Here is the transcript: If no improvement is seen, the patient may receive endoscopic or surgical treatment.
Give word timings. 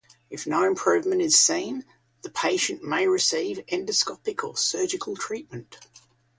If 0.31 0.47
no 0.47 0.65
improvement 0.65 1.21
is 1.21 1.39
seen, 1.39 1.85
the 2.23 2.31
patient 2.31 2.81
may 2.83 3.07
receive 3.07 3.59
endoscopic 3.67 4.43
or 4.43 4.57
surgical 4.57 5.15
treatment. 5.15 5.77